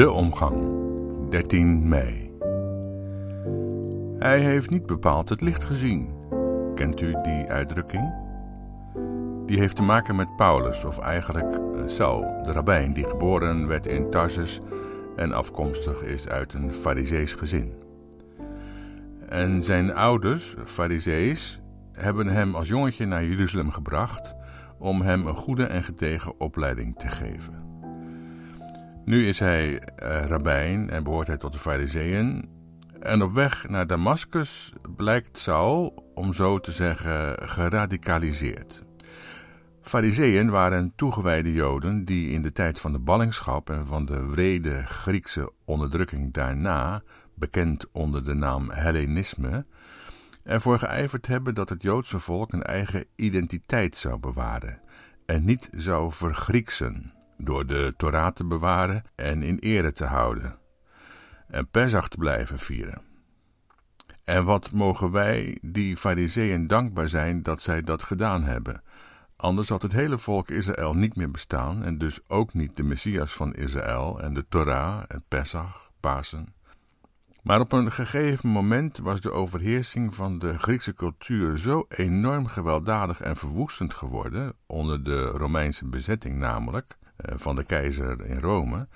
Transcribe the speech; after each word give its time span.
De 0.00 0.10
omgang, 0.10 0.56
13 1.30 1.88
mei. 1.88 2.30
Hij 4.18 4.40
heeft 4.40 4.70
niet 4.70 4.86
bepaald 4.86 5.28
het 5.28 5.40
licht 5.40 5.64
gezien. 5.64 6.08
Kent 6.74 7.00
u 7.00 7.16
die 7.22 7.46
uitdrukking? 7.46 8.12
Die 9.46 9.58
heeft 9.58 9.76
te 9.76 9.82
maken 9.82 10.16
met 10.16 10.36
Paulus, 10.36 10.84
of 10.84 10.98
eigenlijk 10.98 11.52
eh, 11.52 11.82
Saul, 11.86 12.42
de 12.42 12.52
rabbijn 12.52 12.92
die 12.92 13.08
geboren 13.08 13.66
werd 13.66 13.86
in 13.86 14.10
Tarsus 14.10 14.60
en 15.16 15.32
afkomstig 15.32 16.02
is 16.02 16.28
uit 16.28 16.54
een 16.54 16.74
Farisees 16.74 17.34
gezin. 17.34 17.72
En 19.28 19.62
zijn 19.62 19.94
ouders, 19.94 20.54
Farisees, 20.64 21.60
hebben 21.92 22.26
hem 22.26 22.54
als 22.54 22.68
jongetje 22.68 23.06
naar 23.06 23.24
Jeruzalem 23.24 23.70
gebracht 23.70 24.34
om 24.78 25.02
hem 25.02 25.26
een 25.26 25.34
goede 25.34 25.64
en 25.64 25.84
gedegen 25.84 26.40
opleiding 26.40 26.98
te 26.98 27.08
geven. 27.08 27.69
Nu 29.10 29.26
is 29.26 29.38
hij 29.38 29.72
uh, 29.72 29.80
rabbijn 30.26 30.90
en 30.90 31.04
behoort 31.04 31.26
hij 31.26 31.36
tot 31.36 31.52
de 31.52 31.58
Fariseeën. 31.58 32.48
En 33.00 33.22
op 33.22 33.32
weg 33.32 33.68
naar 33.68 33.86
Damascus 33.86 34.72
blijkt 34.96 35.38
Saul, 35.38 36.04
om 36.14 36.32
zo 36.32 36.58
te 36.58 36.72
zeggen, 36.72 37.48
geradicaliseerd. 37.48 38.84
Fariseeën 39.82 40.50
waren 40.50 40.92
toegewijde 40.96 41.52
Joden 41.52 42.04
die 42.04 42.30
in 42.30 42.42
de 42.42 42.52
tijd 42.52 42.80
van 42.80 42.92
de 42.92 42.98
ballingschap 42.98 43.70
en 43.70 43.86
van 43.86 44.04
de 44.04 44.26
wrede 44.26 44.86
Griekse 44.86 45.52
onderdrukking 45.64 46.32
daarna, 46.32 47.02
bekend 47.34 47.86
onder 47.92 48.24
de 48.24 48.34
naam 48.34 48.70
Hellenisme, 48.70 49.66
ervoor 50.44 50.78
geijverd 50.78 51.26
hebben 51.26 51.54
dat 51.54 51.68
het 51.68 51.82
Joodse 51.82 52.18
volk 52.18 52.52
een 52.52 52.62
eigen 52.62 53.04
identiteit 53.16 53.96
zou 53.96 54.18
bewaren 54.18 54.80
en 55.26 55.44
niet 55.44 55.68
zou 55.72 56.12
vergrieksen 56.12 57.18
door 57.44 57.66
de 57.66 57.94
Torah 57.96 58.32
te 58.32 58.46
bewaren 58.46 59.02
en 59.14 59.42
in 59.42 59.58
ere 59.58 59.92
te 59.92 60.04
houden 60.04 60.58
en 61.50 61.68
Pesach 61.68 62.08
te 62.08 62.16
blijven 62.16 62.58
vieren. 62.58 63.02
En 64.24 64.44
wat 64.44 64.70
mogen 64.70 65.10
wij, 65.10 65.58
die 65.62 65.96
Fariseeën, 65.96 66.66
dankbaar 66.66 67.08
zijn 67.08 67.42
dat 67.42 67.62
zij 67.62 67.82
dat 67.82 68.02
gedaan 68.02 68.42
hebben. 68.42 68.82
Anders 69.36 69.68
had 69.68 69.82
het 69.82 69.92
hele 69.92 70.18
volk 70.18 70.48
Israël 70.48 70.94
niet 70.94 71.16
meer 71.16 71.30
bestaan 71.30 71.82
en 71.84 71.98
dus 71.98 72.20
ook 72.28 72.54
niet 72.54 72.76
de 72.76 72.82
Messias 72.82 73.32
van 73.32 73.54
Israël 73.54 74.20
en 74.20 74.34
de 74.34 74.46
Torah 74.48 75.02
en 75.08 75.24
Pesach, 75.28 75.90
Pasen. 76.00 76.54
Maar 77.42 77.60
op 77.60 77.72
een 77.72 77.92
gegeven 77.92 78.48
moment 78.48 78.98
was 78.98 79.20
de 79.20 79.30
overheersing 79.30 80.14
van 80.14 80.38
de 80.38 80.58
Griekse 80.58 80.94
cultuur 80.94 81.58
zo 81.58 81.84
enorm 81.88 82.46
gewelddadig 82.46 83.20
en 83.20 83.36
verwoestend 83.36 83.94
geworden, 83.94 84.52
onder 84.66 85.04
de 85.04 85.24
Romeinse 85.24 85.88
bezetting 85.88 86.38
namelijk, 86.38 86.98
van 87.22 87.54
de 87.54 87.64
keizer 87.64 88.26
in 88.26 88.40
Rome, 88.40 88.88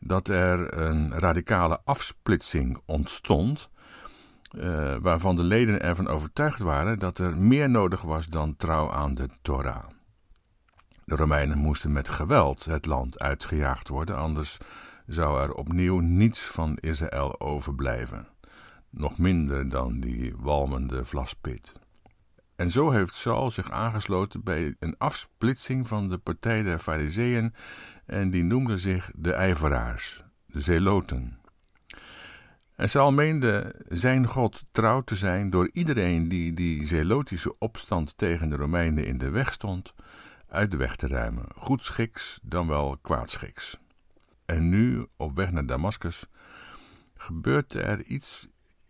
dat 0.00 0.28
er 0.28 0.78
een 0.78 1.18
radicale 1.18 1.80
afsplitsing 1.84 2.78
ontstond, 2.86 3.68
uh, 4.56 4.96
waarvan 5.00 5.36
de 5.36 5.42
leden 5.42 5.80
ervan 5.80 6.08
overtuigd 6.08 6.58
waren 6.58 6.98
dat 6.98 7.18
er 7.18 7.38
meer 7.38 7.70
nodig 7.70 8.02
was 8.02 8.26
dan 8.26 8.56
trouw 8.56 8.90
aan 8.90 9.14
de 9.14 9.28
Torah. 9.42 9.84
De 11.04 11.16
Romeinen 11.16 11.58
moesten 11.58 11.92
met 11.92 12.08
geweld 12.08 12.64
het 12.64 12.86
land 12.86 13.18
uitgejaagd 13.18 13.88
worden, 13.88 14.16
anders 14.16 14.58
zou 15.06 15.42
er 15.42 15.52
opnieuw 15.52 15.98
niets 15.98 16.40
van 16.40 16.76
Israël 16.80 17.40
overblijven, 17.40 18.28
nog 18.90 19.18
minder 19.18 19.68
dan 19.68 20.00
die 20.00 20.34
walmende 20.38 21.04
vlaspit. 21.04 21.83
En 22.56 22.70
zo 22.70 22.90
heeft 22.90 23.14
Saul 23.14 23.50
zich 23.50 23.70
aangesloten 23.70 24.42
bij 24.42 24.76
een 24.78 24.94
afsplitsing 24.98 25.86
van 25.86 26.08
de 26.08 26.18
partij 26.18 26.62
der 26.62 26.78
Fariseeën 26.78 27.54
en 28.06 28.30
die 28.30 28.44
noemde 28.44 28.78
zich 28.78 29.10
de 29.14 29.32
ijveraars, 29.32 30.24
de 30.46 30.60
zeloten. 30.60 31.38
En 32.74 32.88
Saul 32.88 33.12
meende 33.12 33.74
zijn 33.88 34.26
God 34.26 34.64
trouw 34.72 35.00
te 35.00 35.16
zijn 35.16 35.50
door 35.50 35.70
iedereen 35.72 36.28
die 36.28 36.54
die 36.54 36.86
zelotische 36.86 37.58
opstand 37.58 38.16
tegen 38.16 38.48
de 38.48 38.56
Romeinen 38.56 39.06
in 39.06 39.18
de 39.18 39.30
weg 39.30 39.52
stond, 39.52 39.94
uit 40.48 40.70
de 40.70 40.76
weg 40.76 40.96
te 40.96 41.06
ruimen, 41.06 41.46
goedschiks 41.56 42.38
dan 42.42 42.66
wel 42.66 42.98
kwaadschiks. 43.02 43.78
En 44.44 44.68
nu, 44.68 45.06
op 45.16 45.34
weg 45.36 45.50
naar 45.50 45.66
Damascus, 45.66 46.26
gebeurt 47.16 47.74
er 47.74 48.02
iets, 48.02 48.48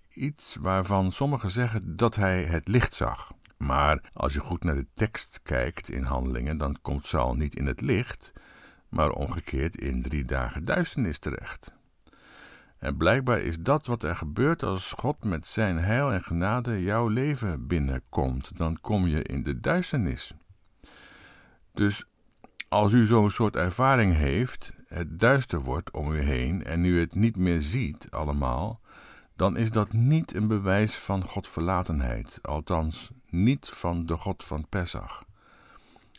iets 0.08 0.56
waarvan 0.60 1.12
sommigen 1.12 1.50
zeggen 1.50 1.96
dat 1.96 2.16
hij 2.16 2.44
het 2.44 2.68
licht 2.68 2.94
zag. 2.94 3.32
Maar 3.66 4.10
als 4.12 4.32
je 4.32 4.40
goed 4.40 4.64
naar 4.64 4.74
de 4.74 4.86
tekst 4.94 5.40
kijkt 5.42 5.90
in 5.90 6.02
handelingen, 6.02 6.58
dan 6.58 6.78
komt 6.82 7.06
Saul 7.06 7.34
niet 7.34 7.54
in 7.54 7.66
het 7.66 7.80
licht, 7.80 8.32
maar 8.88 9.10
omgekeerd 9.10 9.76
in 9.76 10.02
drie 10.02 10.24
dagen 10.24 10.64
duisternis 10.64 11.18
terecht. 11.18 11.72
En 12.78 12.96
blijkbaar 12.96 13.40
is 13.40 13.58
dat 13.58 13.86
wat 13.86 14.02
er 14.02 14.16
gebeurt 14.16 14.62
als 14.62 14.92
God 14.92 15.24
met 15.24 15.46
zijn 15.46 15.78
heil 15.78 16.12
en 16.12 16.22
genade 16.22 16.82
jouw 16.82 17.08
leven 17.08 17.66
binnenkomt. 17.66 18.56
Dan 18.56 18.80
kom 18.80 19.06
je 19.06 19.22
in 19.22 19.42
de 19.42 19.60
duisternis. 19.60 20.34
Dus 21.72 22.04
als 22.68 22.92
u 22.92 23.06
zo'n 23.06 23.30
soort 23.30 23.56
ervaring 23.56 24.14
heeft, 24.14 24.72
het 24.86 25.18
duister 25.18 25.60
wordt 25.60 25.90
om 25.90 26.12
u 26.12 26.20
heen 26.20 26.64
en 26.64 26.84
u 26.84 27.00
het 27.00 27.14
niet 27.14 27.36
meer 27.36 27.60
ziet 27.60 28.10
allemaal, 28.10 28.80
dan 29.36 29.56
is 29.56 29.70
dat 29.70 29.92
niet 29.92 30.34
een 30.34 30.48
bewijs 30.48 30.94
van 30.94 31.24
Godverlatenheid, 31.24 32.38
althans 32.42 33.10
niet 33.28 33.68
van 33.68 34.06
de 34.06 34.16
God 34.16 34.44
van 34.44 34.68
Pesach. 34.68 35.24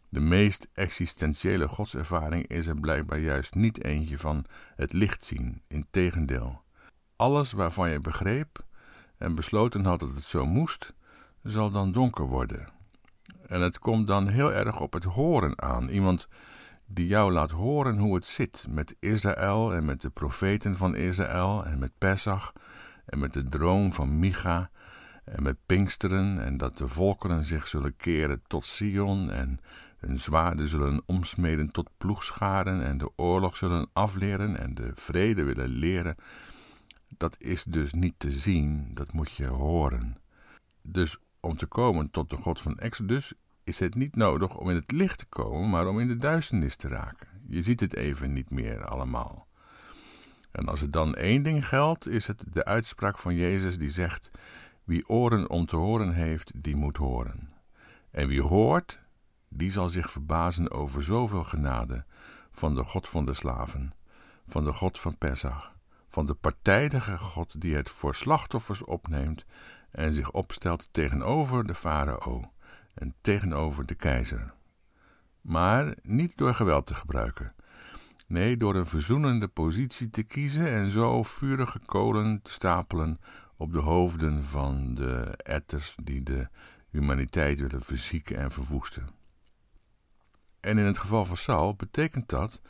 De 0.09 0.19
meest 0.19 0.67
existentiële 0.73 1.67
godservaring 1.67 2.47
is 2.47 2.67
er 2.67 2.79
blijkbaar 2.79 3.19
juist 3.19 3.55
niet 3.55 3.83
eentje 3.83 4.19
van 4.19 4.45
het 4.75 4.93
licht 4.93 5.25
zien, 5.25 5.61
integendeel. 5.67 6.61
Alles 7.15 7.51
waarvan 7.51 7.89
je 7.89 7.99
begreep 7.99 8.65
en 9.17 9.35
besloten 9.35 9.85
had 9.85 9.99
dat 9.99 10.15
het 10.15 10.23
zo 10.23 10.45
moest, 10.45 10.93
zal 11.43 11.71
dan 11.71 11.91
donker 11.91 12.25
worden. 12.25 12.67
En 13.47 13.61
het 13.61 13.79
komt 13.79 14.07
dan 14.07 14.27
heel 14.27 14.53
erg 14.53 14.79
op 14.79 14.93
het 14.93 15.03
horen 15.03 15.61
aan. 15.61 15.89
Iemand 15.89 16.27
die 16.85 17.07
jou 17.07 17.31
laat 17.31 17.51
horen 17.51 17.97
hoe 17.97 18.15
het 18.15 18.25
zit 18.25 18.65
met 18.69 18.95
Israël 18.99 19.73
en 19.73 19.85
met 19.85 20.01
de 20.01 20.09
profeten 20.09 20.77
van 20.77 20.95
Israël 20.95 21.65
en 21.65 21.79
met 21.79 21.91
Pesach 21.97 22.53
en 23.05 23.19
met 23.19 23.33
de 23.33 23.43
droom 23.43 23.93
van 23.93 24.19
Micha 24.19 24.69
en 25.23 25.43
met 25.43 25.57
Pinksteren 25.65 26.43
en 26.43 26.57
dat 26.57 26.77
de 26.77 26.87
volkeren 26.87 27.43
zich 27.43 27.67
zullen 27.67 27.95
keren 27.95 28.41
tot 28.47 28.65
Sion 28.65 29.31
en 29.31 29.59
hun 29.97 30.19
zwaarden 30.19 30.67
zullen 30.67 31.03
omsmeden 31.05 31.71
tot 31.71 31.89
ploegscharen 31.97 32.83
en 32.83 32.97
de 32.97 33.11
oorlog 33.15 33.57
zullen 33.57 33.89
afleren 33.93 34.57
en 34.57 34.73
de 34.73 34.91
vrede 34.93 35.43
willen 35.43 35.69
leren. 35.69 36.15
Dat 37.07 37.35
is 37.39 37.63
dus 37.63 37.93
niet 37.93 38.13
te 38.17 38.31
zien, 38.31 38.91
dat 38.93 39.13
moet 39.13 39.31
je 39.31 39.47
horen. 39.47 40.17
Dus 40.81 41.17
om 41.39 41.57
te 41.57 41.65
komen 41.65 42.11
tot 42.11 42.29
de 42.29 42.35
God 42.35 42.61
van 42.61 42.77
Exodus 42.77 43.33
is 43.63 43.79
het 43.79 43.95
niet 43.95 44.15
nodig 44.15 44.57
om 44.57 44.69
in 44.69 44.75
het 44.75 44.91
licht 44.91 45.17
te 45.17 45.25
komen, 45.25 45.69
maar 45.69 45.87
om 45.87 45.99
in 45.99 46.07
de 46.07 46.15
duisternis 46.15 46.75
te 46.75 46.87
raken. 46.87 47.27
Je 47.47 47.63
ziet 47.63 47.79
het 47.79 47.95
even 47.95 48.33
niet 48.33 48.49
meer 48.49 48.85
allemaal. 48.85 49.47
En 50.55 50.67
als 50.67 50.81
er 50.81 50.91
dan 50.91 51.15
één 51.15 51.43
ding 51.43 51.67
geldt, 51.67 52.07
is 52.07 52.27
het 52.27 52.43
de 52.49 52.65
uitspraak 52.65 53.17
van 53.17 53.35
Jezus 53.35 53.77
die 53.77 53.91
zegt: 53.91 54.31
Wie 54.83 55.09
oren 55.09 55.49
om 55.49 55.65
te 55.65 55.75
horen 55.75 56.13
heeft, 56.13 56.51
die 56.55 56.75
moet 56.75 56.97
horen. 56.97 57.53
En 58.11 58.27
wie 58.27 58.41
hoort, 58.41 59.01
die 59.49 59.71
zal 59.71 59.89
zich 59.89 60.11
verbazen 60.11 60.71
over 60.71 61.03
zoveel 61.03 61.43
genade 61.43 62.05
van 62.51 62.75
de 62.75 62.83
God 62.83 63.09
van 63.09 63.25
de 63.25 63.33
slaven, 63.33 63.93
van 64.47 64.63
de 64.63 64.73
God 64.73 64.99
van 64.99 65.17
Pesach, 65.17 65.75
van 66.07 66.25
de 66.25 66.33
partijdige 66.33 67.17
God 67.17 67.61
die 67.61 67.75
het 67.75 67.89
voor 67.89 68.15
slachtoffers 68.15 68.83
opneemt 68.83 69.45
en 69.89 70.13
zich 70.13 70.31
opstelt 70.31 70.89
tegenover 70.91 71.63
de 71.63 71.75
farao 71.75 72.51
en 72.93 73.15
tegenover 73.21 73.85
de 73.85 73.95
keizer. 73.95 74.53
Maar 75.41 75.95
niet 76.01 76.37
door 76.37 76.53
geweld 76.53 76.85
te 76.85 76.93
gebruiken. 76.93 77.55
Nee, 78.27 78.57
door 78.57 78.75
een 78.75 78.85
verzoenende 78.85 79.47
positie 79.47 80.09
te 80.09 80.23
kiezen 80.23 80.67
en 80.67 80.91
zo 80.91 81.23
vurige 81.23 81.79
kolen 81.85 82.41
te 82.41 82.51
stapelen 82.51 83.19
op 83.57 83.71
de 83.73 83.79
hoofden 83.79 84.43
van 84.43 84.95
de 84.95 85.33
etters 85.37 85.95
die 86.03 86.23
de 86.23 86.47
humaniteit 86.89 87.59
willen 87.59 87.81
verzieken 87.81 88.37
en 88.37 88.51
verwoesten. 88.51 89.09
En 90.59 90.77
in 90.77 90.85
het 90.85 90.97
geval 90.97 91.25
van 91.25 91.37
Saul 91.37 91.75
betekent 91.75 92.29
dat 92.29 92.61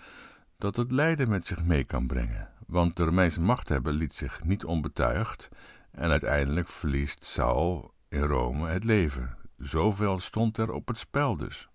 dat 0.57 0.75
het 0.75 0.92
lijden 0.92 1.30
met 1.30 1.48
zich 1.48 1.63
mee 1.63 1.84
kan 1.84 2.07
brengen, 2.07 2.50
Want 2.68 2.96
de 2.96 3.04
Romeinse 3.04 3.42
machthebber 3.42 3.94
liet 3.94 4.13
zich 4.13 4.44
niet 4.44 4.66
onbetuigd 4.66 5.50
en 5.92 6.10
uiteindelijk 6.10 6.69
verliest 6.69 7.24
Saul 7.24 7.94
in 8.10 8.22
Rome 8.22 8.68
het 8.68 8.84
leven. 8.84 9.38
Zoveel 9.57 10.19
stond 10.19 10.57
er 10.57 10.72
op 10.72 10.88
het 10.88 10.98
spel 10.98 11.36
dus. 11.36 11.69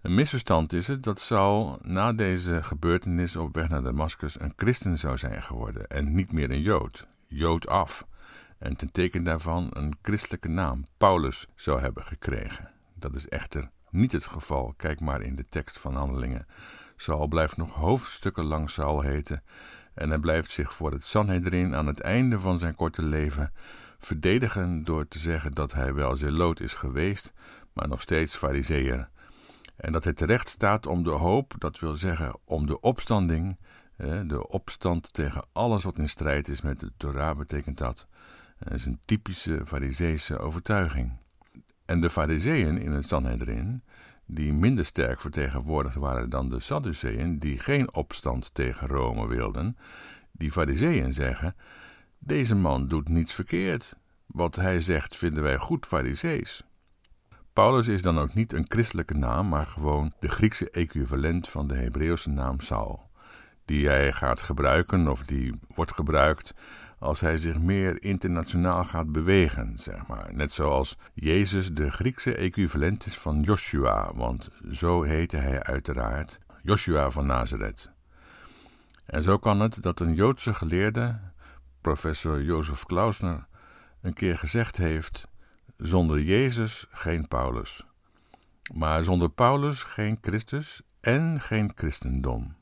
Een 0.00 0.14
misverstand 0.14 0.72
is 0.72 0.86
het 0.86 1.02
dat 1.02 1.20
Saul 1.20 1.78
na 1.82 2.12
deze 2.12 2.62
gebeurtenis 2.62 3.36
op 3.36 3.54
weg 3.54 3.68
naar 3.68 3.82
Damascus 3.82 4.40
een 4.40 4.52
christen 4.56 4.98
zou 4.98 5.18
zijn 5.18 5.42
geworden 5.42 5.86
en 5.86 6.14
niet 6.14 6.32
meer 6.32 6.50
een 6.50 6.62
Jood, 6.62 7.06
Jood 7.26 7.66
af, 7.66 8.06
en 8.58 8.76
ten 8.76 8.92
teken 8.92 9.24
daarvan 9.24 9.70
een 9.72 9.96
christelijke 10.02 10.48
naam, 10.48 10.84
Paulus, 10.96 11.46
zou 11.54 11.80
hebben 11.80 12.04
gekregen. 12.04 12.70
Dat 12.94 13.16
is 13.16 13.28
echter 13.28 13.70
niet 13.90 14.12
het 14.12 14.24
geval. 14.24 14.74
Kijk 14.76 15.00
maar 15.00 15.22
in 15.22 15.34
de 15.34 15.46
tekst 15.48 15.78
van 15.78 15.94
Handelingen. 15.94 16.46
Saul 16.96 17.26
blijft 17.26 17.56
nog 17.56 17.74
hoofdstukken 17.74 18.44
lang 18.44 18.70
Saul 18.70 19.00
heten 19.00 19.42
en 19.94 20.08
hij 20.08 20.18
blijft 20.18 20.50
zich 20.50 20.74
voor 20.74 20.92
het 20.92 21.04
Sanhedrin 21.04 21.74
aan 21.74 21.86
het 21.86 22.00
einde 22.00 22.40
van 22.40 22.58
zijn 22.58 22.74
korte 22.74 23.02
leven 23.02 23.52
verdedigen 23.98 24.84
door 24.84 25.08
te 25.08 25.18
zeggen 25.18 25.52
dat 25.52 25.72
hij 25.72 25.94
wel 25.94 26.16
zeloot 26.16 26.60
is 26.60 26.74
geweest, 26.74 27.32
maar 27.72 27.88
nog 27.88 28.00
steeds 28.00 28.36
fariseer. 28.36 29.08
En 29.80 29.92
dat 29.92 30.04
hij 30.04 30.12
terecht 30.12 30.48
staat 30.48 30.86
om 30.86 31.02
de 31.02 31.10
hoop, 31.10 31.54
dat 31.58 31.78
wil 31.78 31.94
zeggen 31.94 32.38
om 32.44 32.66
de 32.66 32.80
opstanding, 32.80 33.58
de 34.26 34.48
opstand 34.48 35.12
tegen 35.12 35.44
alles 35.52 35.82
wat 35.82 35.98
in 35.98 36.08
strijd 36.08 36.48
is 36.48 36.60
met 36.60 36.80
de 36.80 36.92
Torah 36.96 37.38
betekent 37.38 37.78
dat. 37.78 38.06
Dat 38.58 38.72
is 38.72 38.86
een 38.86 39.00
typische 39.04 39.62
fariseese 39.66 40.38
overtuiging. 40.38 41.12
En 41.84 42.00
de 42.00 42.10
fariseeën 42.10 42.78
in 42.78 42.90
het 42.90 43.08
Sanhedrin, 43.08 43.82
die 44.26 44.52
minder 44.52 44.84
sterk 44.84 45.20
vertegenwoordigd 45.20 45.96
waren 45.96 46.30
dan 46.30 46.48
de 46.48 46.60
Sadduceeën, 46.60 47.38
die 47.38 47.58
geen 47.58 47.94
opstand 47.94 48.54
tegen 48.54 48.88
Rome 48.88 49.26
wilden, 49.26 49.76
die 50.32 50.52
fariseeën 50.52 51.12
zeggen, 51.12 51.56
deze 52.18 52.54
man 52.54 52.88
doet 52.88 53.08
niets 53.08 53.34
verkeerd. 53.34 53.96
Wat 54.26 54.56
hij 54.56 54.80
zegt 54.80 55.16
vinden 55.16 55.42
wij 55.42 55.56
goed 55.56 55.86
farisees. 55.86 56.64
Paulus 57.52 57.88
is 57.88 58.02
dan 58.02 58.18
ook 58.18 58.34
niet 58.34 58.52
een 58.52 58.64
christelijke 58.68 59.14
naam, 59.14 59.48
maar 59.48 59.66
gewoon 59.66 60.12
de 60.20 60.28
Griekse 60.28 60.70
equivalent 60.70 61.48
van 61.48 61.68
de 61.68 61.76
Hebreeuwse 61.76 62.30
naam 62.30 62.60
Saul, 62.60 63.10
die 63.64 63.86
hij 63.86 64.12
gaat 64.12 64.40
gebruiken 64.40 65.08
of 65.08 65.22
die 65.22 65.54
wordt 65.74 65.92
gebruikt 65.92 66.54
als 66.98 67.20
hij 67.20 67.38
zich 67.38 67.60
meer 67.60 68.02
internationaal 68.02 68.84
gaat 68.84 69.12
bewegen, 69.12 69.78
zeg 69.78 70.06
maar. 70.06 70.34
Net 70.34 70.52
zoals 70.52 70.98
Jezus 71.14 71.72
de 71.72 71.90
Griekse 71.90 72.34
equivalent 72.34 73.06
is 73.06 73.18
van 73.18 73.40
Joshua, 73.40 74.12
want 74.14 74.48
zo 74.72 75.02
heette 75.02 75.36
hij 75.36 75.62
uiteraard, 75.62 76.38
Joshua 76.62 77.10
van 77.10 77.26
Nazareth. 77.26 77.90
En 79.06 79.22
zo 79.22 79.38
kan 79.38 79.60
het 79.60 79.82
dat 79.82 80.00
een 80.00 80.14
Joodse 80.14 80.54
geleerde, 80.54 81.20
professor 81.80 82.42
Jozef 82.42 82.84
Klausner, 82.84 83.46
een 84.00 84.14
keer 84.14 84.38
gezegd 84.38 84.76
heeft: 84.76 85.29
zonder 85.82 86.20
Jezus 86.20 86.86
geen 86.90 87.28
Paulus, 87.28 87.84
maar 88.74 89.04
zonder 89.04 89.30
Paulus 89.30 89.82
geen 89.82 90.18
Christus 90.20 90.82
en 91.00 91.40
geen 91.40 91.72
christendom. 91.74 92.54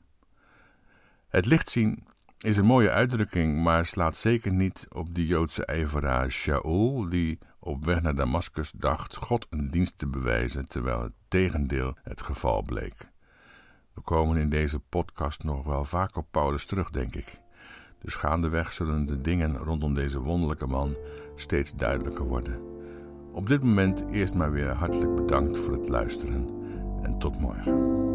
Het 1.27 1.45
licht 1.45 1.69
zien 1.69 2.07
is 2.37 2.57
een 2.57 2.65
mooie 2.65 2.91
uitdrukking, 2.91 3.63
maar 3.63 3.85
slaat 3.85 4.15
zeker 4.15 4.53
niet 4.53 4.87
op 4.89 5.15
de 5.15 5.25
Joodse 5.25 5.65
ijveraar 5.65 6.31
Shaul, 6.31 7.09
die 7.09 7.37
op 7.59 7.85
weg 7.85 8.01
naar 8.01 8.15
Damascus 8.15 8.71
dacht 8.71 9.15
God 9.15 9.47
een 9.49 9.67
dienst 9.67 9.97
te 9.97 10.07
bewijzen, 10.07 10.67
terwijl 10.67 11.01
het 11.01 11.13
tegendeel 11.27 11.97
het 12.03 12.21
geval 12.21 12.61
bleek. 12.61 13.11
We 13.93 14.01
komen 14.01 14.37
in 14.37 14.49
deze 14.49 14.79
podcast 14.79 15.43
nog 15.43 15.63
wel 15.63 15.85
vaak 15.85 16.15
op 16.15 16.27
Paulus 16.31 16.65
terug, 16.65 16.89
denk 16.89 17.15
ik. 17.15 17.39
Dus 18.01 18.15
gaandeweg 18.15 18.73
zullen 18.73 19.05
de 19.05 19.21
dingen 19.21 19.57
rondom 19.57 19.93
deze 19.93 20.19
wonderlijke 20.19 20.67
man 20.67 20.95
steeds 21.35 21.75
duidelijker 21.75 22.25
worden. 22.25 22.78
Op 23.31 23.47
dit 23.47 23.63
moment 23.63 24.05
eerst 24.11 24.33
maar 24.33 24.51
weer 24.51 24.69
hartelijk 24.69 25.15
bedankt 25.15 25.57
voor 25.57 25.73
het 25.73 25.89
luisteren 25.89 26.47
en 27.01 27.17
tot 27.17 27.39
morgen. 27.39 28.08